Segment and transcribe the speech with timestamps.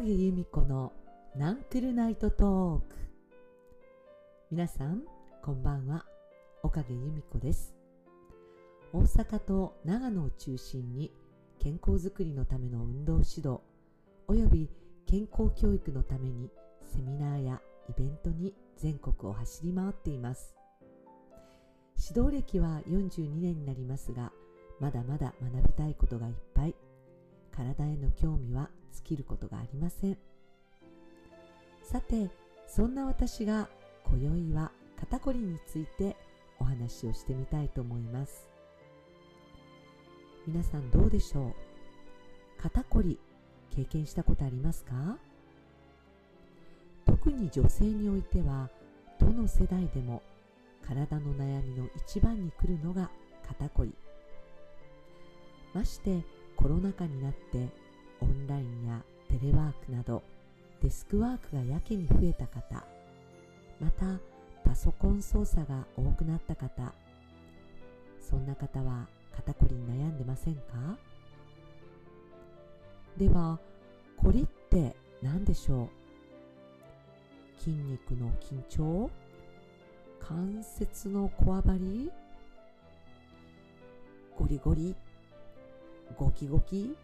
[0.00, 0.92] 影由美子の
[1.34, 2.96] ナンクルナイトトーク。
[4.52, 5.02] 皆さん
[5.42, 6.04] こんばんは。
[6.62, 7.74] 岡影由美子です。
[8.92, 11.12] 大阪と長野を中心に
[11.58, 13.58] 健康づくりのための運動指導
[14.28, 14.70] および
[15.04, 16.48] 健康教育のために
[16.84, 20.54] セミナーやイベントに全国を走り回っています。
[22.08, 24.30] 指導歴は42年になりますが
[24.78, 26.76] まだまだ学びたいことがいっぱい。
[27.58, 30.16] 体への興味は尽きることがありません。
[31.82, 32.30] さて
[32.68, 33.68] そんな私が
[34.04, 36.16] 今宵は肩こりについて
[36.60, 38.48] お話をしてみたいと思います。
[40.46, 41.54] 皆さんどうでしょう？
[42.62, 43.18] 肩こり
[43.74, 45.18] 経験したことありますか？
[47.06, 48.70] 特に女性においては
[49.18, 50.22] どの世代でも
[50.86, 53.10] 体の悩みの一番に来るのが
[53.48, 53.92] 肩こり。
[55.74, 56.22] まして
[56.58, 57.68] コロナ禍になって
[58.20, 60.24] オンラインやテレワークなど
[60.82, 62.84] デスクワークがやけに増えた方
[63.80, 64.18] また
[64.64, 66.92] パソコン操作が多くなった方
[68.20, 69.06] そんな方は
[69.36, 70.98] 肩こりに悩んでませんか？
[73.16, 73.58] では
[74.16, 77.60] こりって何でしょう？
[77.60, 79.08] 筋肉の緊張？
[80.20, 82.10] 関節のこわばり？
[84.36, 84.96] ゴリゴリ？
[86.16, 86.96] ゴキゴキ？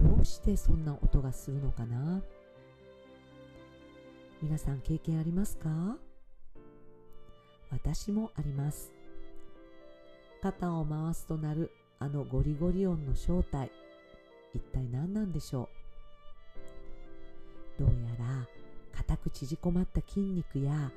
[0.00, 2.22] どうしてそんな音がするのかな？
[4.40, 5.96] 皆さん経験ありますか？
[7.70, 8.92] 私もあります。
[10.42, 13.70] 肩を回すとなるあのゴリゴリ音の正体
[14.54, 15.68] 一体何なんでしょ
[17.78, 17.84] う？
[17.84, 18.48] どうやら
[18.96, 20.90] 硬く縮こまった筋肉や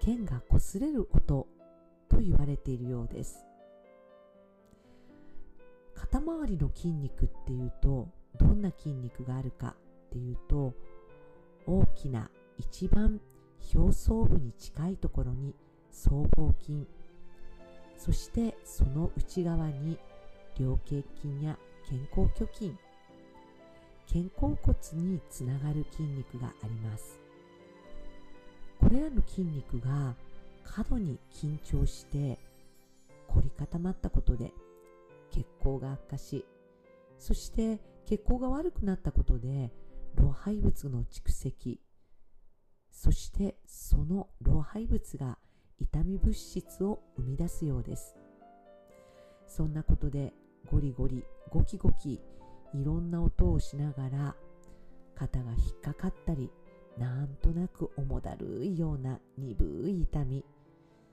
[0.00, 1.46] 剣が擦れる音
[2.08, 3.45] と言われているようです。
[5.96, 8.08] 肩周りの筋肉っていうと
[8.38, 9.74] どんな筋肉があるか
[10.06, 10.74] っていうと
[11.66, 13.20] 大きな一番
[13.74, 15.54] 表層部に近いところに
[15.90, 16.86] 僧帽筋。
[17.96, 19.98] そしてその内側に
[20.58, 21.58] 両頸筋や
[21.88, 22.74] 肩甲虚筋。
[24.06, 27.18] 肩甲骨につながる筋肉があります。
[28.78, 30.14] これらの筋肉が
[30.62, 32.38] 過度に緊張して
[33.28, 34.52] 凝り固まったことで
[35.36, 36.44] 血行が悪化し
[37.18, 39.72] そして血行が悪くなったことで
[40.14, 41.80] 老廃物の蓄積
[42.90, 45.38] そしてその老廃物が
[45.78, 48.16] 痛み物質を生み出すようです。
[49.46, 50.32] そんなことで
[50.70, 52.20] ゴリゴリゴキゴキ
[52.74, 54.34] いろんな音をしながら
[55.14, 56.50] 肩が引っかかったり
[56.98, 60.44] なんとなく重だるいような鈍い痛み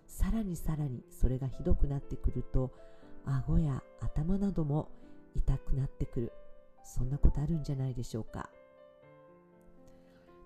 [0.08, 2.72] さらにさらにそれがひどくなってくると
[3.26, 4.90] 顎や頭なども
[5.36, 6.32] 痛くなってくる。
[6.84, 8.50] そんなことあるんじゃないでしょうか。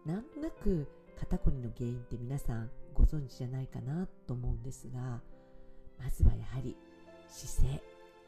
[0.06, 0.88] なんとなく
[1.19, 5.19] 肩こりの原因って皆さんご存知じゃないかなと思うんですが
[6.00, 6.78] まずはやはり
[7.28, 7.81] 姿勢。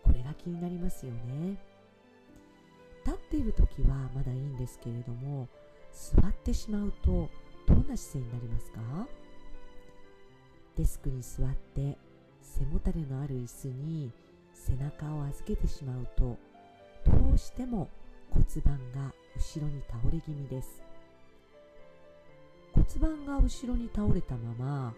[0.03, 1.57] これが気になりますよね。
[3.06, 5.47] 立っている時はまだいいんですけれども
[5.94, 7.29] 座ってしまうと
[7.68, 8.79] どんな姿勢になりますか？
[10.75, 11.97] デスクに座って
[12.41, 14.12] 背もたれのある椅子に
[14.68, 16.38] 背中を預けてしまうと
[17.06, 17.90] どうしても
[18.31, 20.84] 骨盤が後ろに倒れ気味です。
[22.74, 24.94] 骨盤が後ろに倒れたまま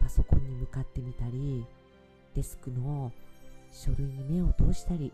[0.00, 1.64] パソコンに向かってみたり
[2.34, 3.10] デスクの
[3.72, 5.12] 書類に目を通したり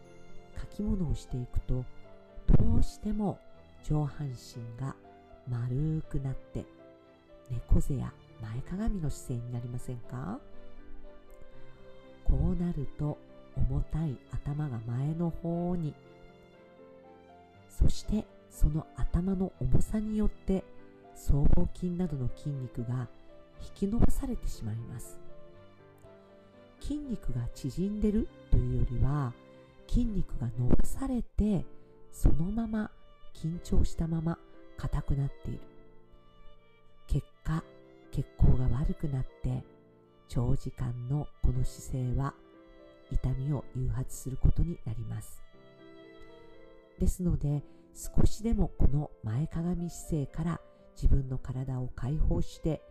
[0.59, 1.85] 書き物をしていくと
[2.47, 3.39] どうしても
[3.85, 4.37] 上半身
[4.81, 4.95] が
[5.49, 6.65] 丸くなって
[7.51, 8.13] 猫背や
[8.43, 10.41] 前かがみの姿勢になりませんか？
[12.25, 13.19] こうなると
[13.57, 15.95] 重たい頭が前の方に。
[17.69, 20.63] そしてその頭の重さによって
[21.15, 23.09] 僧帽筋などの筋肉が
[23.61, 25.19] 引き伸ばされてしまいます。
[26.81, 29.33] 筋肉が縮んでるというよりは
[29.89, 31.65] 筋肉が伸ばされて
[32.13, 32.91] そのまま
[33.35, 34.39] 緊張したまま
[34.77, 35.61] 硬くなっている。
[37.07, 37.63] 結果
[38.13, 39.65] 血行が悪くなって
[40.29, 42.35] 長時間のこの姿勢は
[43.11, 45.43] 痛みを誘発することになります。
[46.99, 47.63] ですので
[47.95, 50.61] 少しでもこの前かがみ姿勢から
[50.97, 52.83] 自分の体を解放して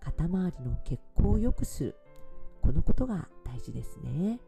[0.00, 1.96] 肩周りの血行を良くする。
[2.62, 4.40] このことが大事ですね。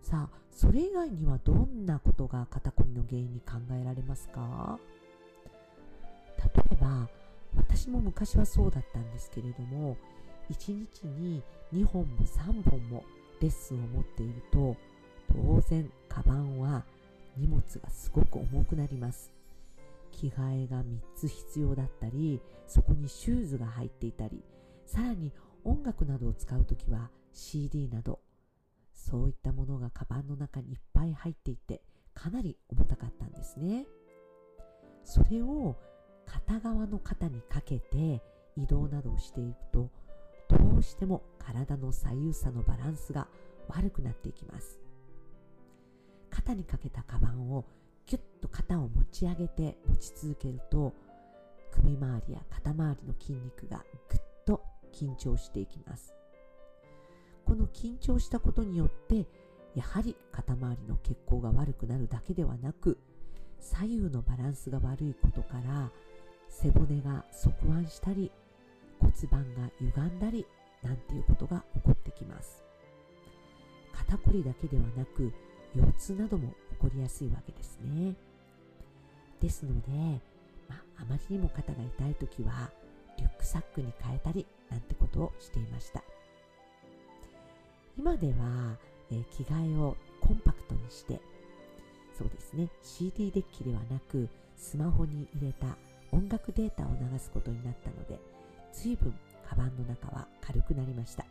[0.00, 4.78] さあそれ以外にはどんなことが肩こりの原因に考えられますか？
[6.38, 7.08] 例えば
[7.56, 9.96] 私も昔はそうだったんですけれども
[10.50, 11.42] 1日に
[11.74, 13.04] 2本も3本も
[13.40, 14.76] レッスンを持っていると
[15.28, 16.84] 当然カバンは
[17.36, 19.32] 荷物がすごく重くなります。
[20.10, 24.42] 着替えが3つ必要だったりそこにシューズが入っていたり
[24.84, 25.32] さらに
[25.64, 28.18] 音楽などを使う時は CD など
[28.94, 31.82] そういったものがカバンの中にいっぱい入っていて
[32.14, 33.86] かなり重たかったんですね。
[35.04, 35.76] それを
[36.26, 38.20] 片側の肩にかけて
[38.56, 39.90] 移動などをしていくと
[40.48, 43.28] どうしても体の左右差のバランスが
[43.68, 44.80] 悪くなっていきます。
[46.30, 47.64] 肩にかけたカバンを
[48.06, 50.94] キュッと肩を持ち上げて持ち続けると
[51.72, 54.62] 首周りや肩周りの筋肉がぐっと
[54.92, 56.14] 緊張していきます。
[57.44, 59.26] この緊張したことによって
[59.74, 62.98] やはり肩周りの血行が悪くなるだけではなく
[63.60, 65.90] 左右のバランスが悪いことから
[66.48, 68.30] 背骨が側腕したり
[69.00, 70.46] 骨盤が歪んだり
[70.82, 72.62] なんていうことが起こってきます。
[73.92, 75.32] 肩こりだけではなく
[75.74, 78.14] 腰痛なども起こりやすいわけですね。
[79.40, 80.20] ですので、
[80.68, 82.70] まあ、あまりにも肩が痛い時は
[83.18, 86.02] リュックサックに変えたりなんてことをしていました。
[87.98, 88.76] 今では、
[89.10, 91.20] えー、着替えをコンパクトにして
[92.16, 95.76] そうですね CD デッキではなくスマホに入れた
[96.12, 98.20] 音楽データを流すことになったので
[98.72, 99.14] 随分
[99.48, 101.24] カバンの中は軽くなりました。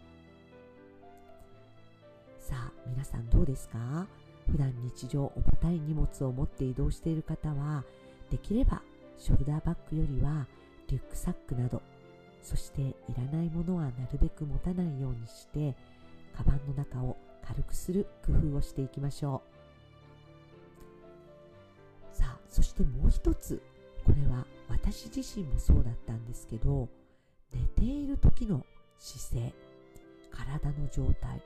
[2.40, 4.08] さあ皆さんどうですか？
[4.50, 7.84] 普段日常重たい荷物を持って移動している方は
[8.32, 8.82] できれば
[9.18, 10.48] ショルダーバッグよりは
[10.88, 11.82] リュックサックなど
[12.42, 15.76] そしていらないものはなるべく持たないようにして
[16.34, 19.42] カバンの中を軽くする工夫をしていきましょ
[22.14, 22.16] う。
[22.16, 23.62] さあそしてもう一つ
[24.06, 26.88] これは私自身もそうだったんですけど
[27.54, 28.66] 寝ている時の
[28.98, 29.54] 姿勢
[30.32, 31.42] 体の状態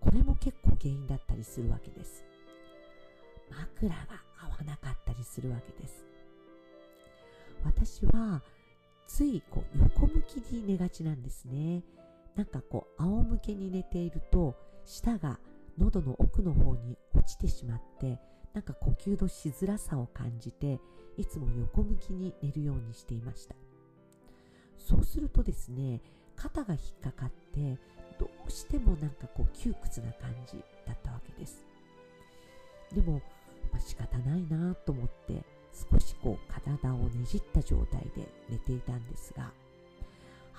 [0.00, 2.24] これも結構原因だったりするわけです。
[3.50, 3.96] 枕が
[4.40, 6.04] 合わなかったりするわけです。
[7.64, 8.42] 私は
[9.06, 11.82] ついこう横向きに寝がちなんですね。
[12.34, 15.38] なんかこう仰向けに寝ていると舌が
[15.78, 18.18] 喉の奥の方に落ちてしまって
[18.54, 20.80] なんか呼吸のしづらさを感じて
[21.16, 23.54] いつも横向きに寝るようにしていました。
[24.86, 26.00] そうするとですね
[26.36, 27.78] 肩が引っかかって
[28.18, 31.64] どうしてもなんかこう窮屈な感じだったわけです。
[32.92, 33.22] でも、
[33.72, 35.42] まあ、仕方ないなと思って
[35.90, 39.50] 少しこう体をねじった状態で寝ていたんですが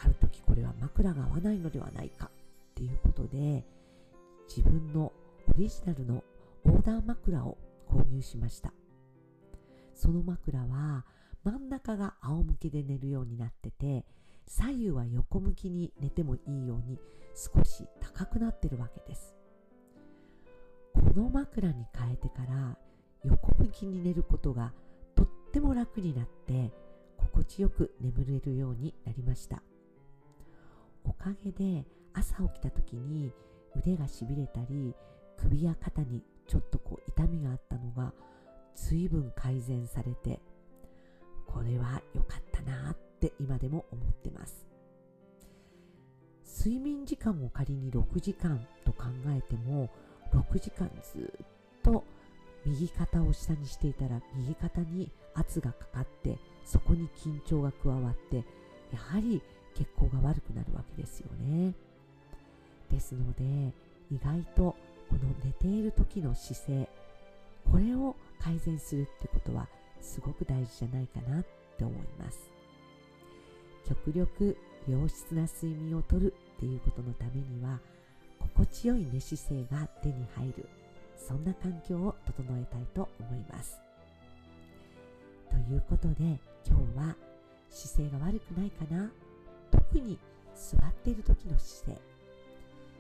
[0.03, 2.29] ある時これは枕が合わないのではないかっ
[2.75, 3.63] ていうことで
[4.47, 5.11] 自分の
[5.47, 6.23] オリジナルの
[6.65, 8.73] オーダー枕を購入しました。
[9.93, 11.05] その枕は
[11.83, 14.05] 中が仰向けで寝るようになってて
[14.47, 16.97] 左右は横向きに寝てもいいように
[17.35, 19.35] 少し高くなってるわけです。
[20.93, 22.77] この枕に変えてから
[23.25, 24.73] 横向きに寝ることが
[25.15, 26.71] とっても楽になって
[27.17, 29.61] 心地よく眠れるようになりました。
[31.03, 33.33] おかげで朝起きた時に
[33.75, 34.95] 腕がしびれたり
[35.37, 38.13] 首や肩にちょっとこう痛みがあったのが
[38.75, 40.39] 随分改善されて
[42.13, 44.65] 良かったなって今でも思ってます。
[46.45, 49.89] 睡眠時間を仮に6時間と考えても
[50.31, 51.45] 6時間ずっ
[51.81, 52.03] と
[52.65, 58.43] 右肩を下にしていたら右肩に圧がかかってそこに緊張が加わってや
[58.97, 59.41] はり
[59.75, 61.73] 血行が悪くなるわけですよね。
[62.89, 63.73] ですので
[64.11, 64.75] 意外と
[65.09, 66.89] この寝ている時の姿勢
[67.69, 69.67] これを改善するってことは
[70.01, 71.43] すごく大事じゃないかな
[71.73, 72.49] って思います。
[73.87, 77.79] 極力良質な睡眠をとるっていうことのためには
[78.39, 80.67] 心地よい寝姿勢が手に入る
[81.15, 83.79] そんな環境を整えたいと思います。
[85.49, 87.15] ということで今日は
[87.69, 89.09] 姿勢が悪くないかな？
[89.71, 90.19] 特に
[90.55, 92.01] 座っている時の姿勢。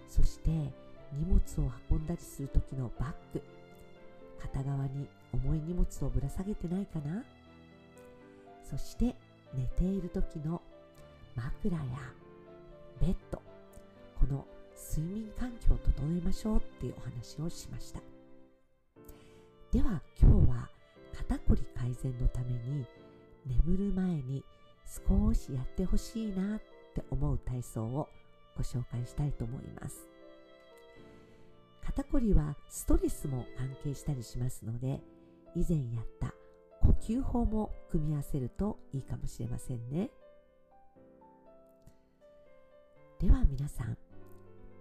[0.07, 3.41] そして荷物を運んだりする時のバッグ。
[4.41, 7.23] 片側に重い荷物をぶら下げてないかな？
[8.73, 9.15] そして
[9.53, 10.59] 寝ている時の
[11.35, 11.83] 枕や
[12.99, 13.39] ベッド
[14.19, 14.47] この
[14.95, 17.99] 睡眠環境を整えましょうっていうお話をしました。
[19.71, 20.69] では今日は
[21.15, 22.87] 肩こり改善のために
[23.45, 24.43] 眠る前に
[25.07, 26.61] 少しやってほしいなっ
[26.95, 28.09] て思う体操を
[28.57, 30.07] ご紹介したいと思います。
[31.85, 34.99] 肩こりはストレスも関係したりしますので
[35.55, 36.33] 以前やった
[36.83, 40.09] 呼吸法も組み合わせるといいかもしれませんね。
[43.19, 43.97] では皆さん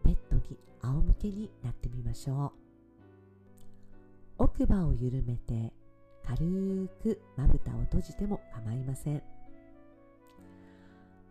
[0.05, 2.53] ベッドに仰向けになってみましょう。
[4.39, 5.73] 奥歯を緩めて
[6.27, 9.23] 軽くまぶたを閉じても構いません。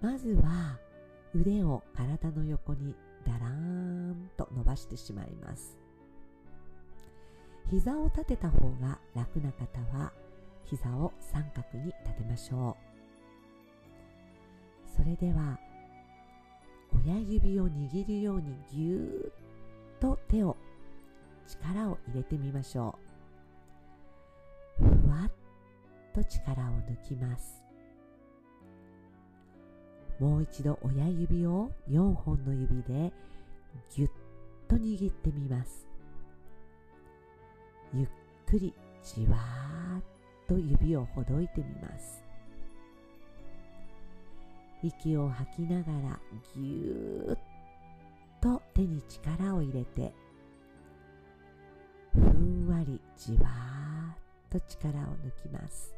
[0.02, 0.80] まずは
[1.36, 3.50] 腕を体の横にだらー
[4.12, 5.78] んと伸ばしてしまいます。
[7.70, 10.12] 膝を立てた方が楽な方は
[10.66, 12.78] 膝を三角に立てましょ
[14.88, 14.92] う。
[14.98, 15.60] それでは
[17.06, 19.34] 親指を握るようにぎゅーっ
[20.00, 20.58] と手を
[21.48, 22.98] 力を入れてみましょ
[24.80, 24.84] う。
[24.84, 25.32] ふわっ
[26.14, 27.64] と力を抜きます。
[30.20, 33.12] もう一度親指を4本の指で
[33.96, 34.10] ぎゅっ
[34.68, 35.88] と握ってみます。
[37.94, 38.08] ゆっ
[38.46, 40.04] くりじわーっ
[40.52, 42.22] と指をほどいてみます。
[44.84, 46.20] 息を吐きながら
[46.54, 47.40] ぎゅーっ
[48.42, 50.12] と手に力を入れて
[52.14, 55.96] ふんわりじわーっと力を抜きます。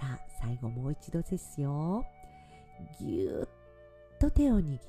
[0.00, 2.04] さあ最後もう一度ですよ。
[2.98, 4.88] ぎゅっと手を握って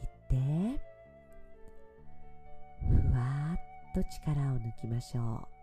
[2.79, 5.56] ふわーっと力を抜きましょう。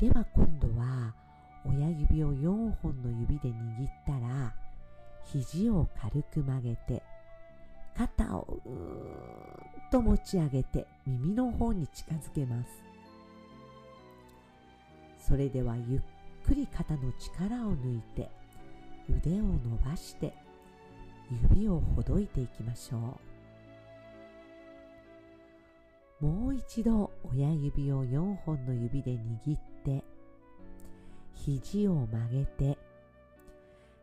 [0.00, 1.14] では今度は
[1.64, 4.52] 親指を4本の指で握ったら
[5.24, 7.02] 肘を軽く曲げて
[7.96, 12.70] 肩をうーんと持ち上げて耳の方に近づけます。
[15.16, 16.00] それではゆっ
[16.44, 18.28] くり肩の力を抜いて
[19.08, 20.34] 腕を伸ばして
[21.52, 23.33] 指をほどいていきましょう。
[26.20, 30.04] もう一度親指を4本の指で握って
[31.34, 32.78] 肘を曲げて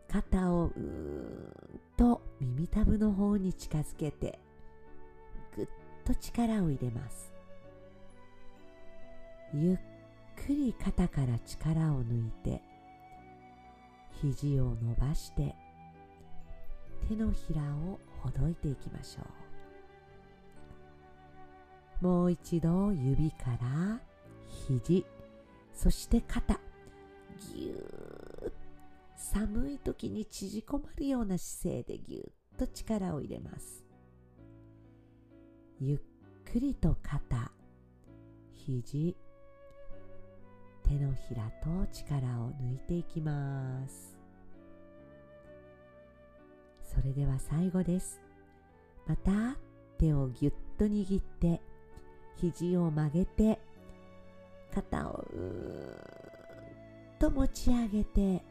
[0.07, 4.37] 肩をうーんと耳たぶの方に近づけて
[5.55, 5.67] ぐっ
[6.05, 7.31] と力を入れます。
[9.53, 9.77] ゆっ
[10.45, 12.61] くり肩から力を抜いて
[14.21, 15.55] 肘を伸ばして
[17.07, 19.40] 手のひらをほどいていきましょう。
[22.01, 24.01] もう一度指から
[24.67, 25.05] 肘
[25.73, 26.59] そして肩。
[27.53, 28.53] ぎゅーっ
[29.15, 33.83] 寒い時に縮こまるような姿勢でぎゅっと力を入れます。
[35.79, 35.99] ゆっ
[36.51, 37.51] くりと肩
[38.53, 39.15] 肘
[40.83, 44.19] 手のひらと力を抜いていきます。
[46.83, 48.19] それでは最後です。
[49.07, 49.57] また
[49.97, 51.61] 手をぎゅっと握って
[52.37, 53.59] 肘を曲げて
[54.73, 58.43] 肩をうーんと持ち上げて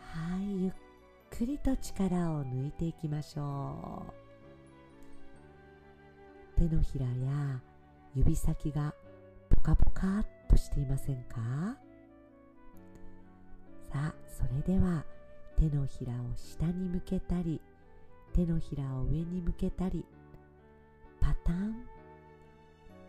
[0.00, 0.72] はいゆっ
[1.30, 4.06] くりと力を抜いていきましょ
[6.56, 6.60] う。
[6.68, 7.60] 手のひらや
[8.14, 8.94] 指先が
[9.48, 11.76] ポカポカっとしていませんか？
[13.92, 15.04] さあそれでは
[15.56, 17.60] 手のひらを下に向けたり
[18.34, 20.04] 手のひらを上に向けたり
[21.50, 21.74] タン。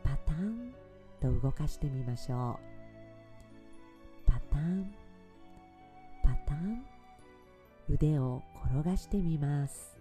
[0.03, 0.73] パタン。
[1.21, 2.59] と動かしてみましょ
[4.27, 4.31] う。
[4.31, 4.91] パタン。
[6.23, 6.83] パタン。
[7.87, 9.95] 腕を転がしてみます。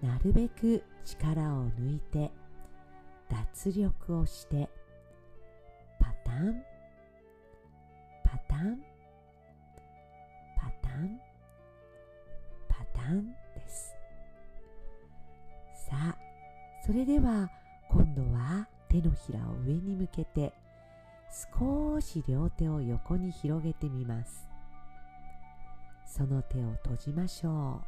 [0.00, 2.30] なるべく力を抜いて
[3.28, 4.70] 脱力をして
[6.00, 6.62] パタン。
[16.88, 17.50] それでは
[17.90, 20.54] 今度は手のひらを上に向けて
[21.52, 24.48] 少し両手を横に広げてみます。
[26.06, 27.82] その手を閉じましょ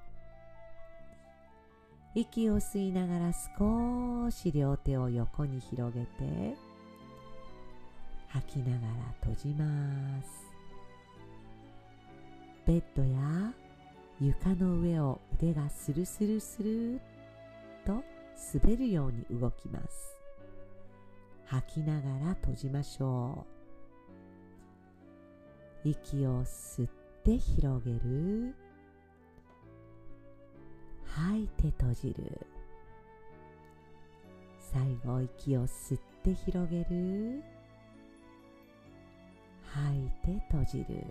[2.15, 2.19] う。
[2.21, 6.55] 息を吸いながら少し両手を横に広げて
[8.29, 10.29] 吐きながら閉じます。
[12.67, 13.55] ベッドや
[14.21, 16.99] 床の上を腕がスルスルスルっ
[17.87, 18.05] と
[18.55, 20.17] 滑るように動きます。
[21.47, 23.45] 吐きながら閉じましょ
[25.85, 25.89] う。
[25.89, 26.91] 息を吸っ
[27.25, 28.55] て広げる。
[31.05, 32.47] 吐いて閉じる。
[34.59, 37.43] 最後息を吸って広げる。
[39.65, 41.05] 吐いて閉じる。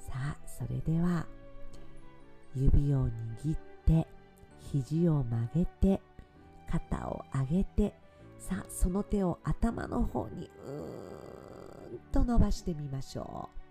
[0.00, 1.26] さあそれでは
[2.54, 3.71] 指を握って
[4.72, 6.00] 肘を曲げて
[6.70, 7.92] 肩を上げて
[8.38, 13.62] さあその手を頭の方にうーんと伸ばしてみましょう。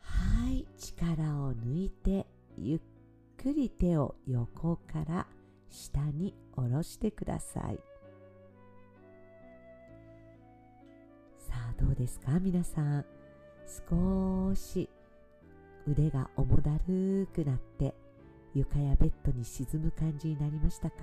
[0.00, 1.12] はい力
[1.42, 2.26] を抜いて
[2.58, 2.80] ゆっ
[3.36, 5.26] くり手を横から
[5.70, 7.78] 下に下ろしてください。
[11.38, 12.40] さあどうですか？
[12.40, 13.04] 皆さん。
[13.88, 14.90] 少し
[15.86, 17.94] 腕が重だるくなって
[18.54, 20.96] 床やベッドに沈む感じになりましたか？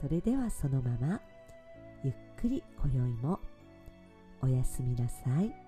[0.00, 1.20] それではそのまま
[2.02, 3.38] ゆっくり今宵も
[4.42, 5.61] おやすみなさい。